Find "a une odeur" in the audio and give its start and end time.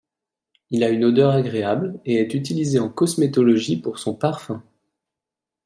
0.83-1.29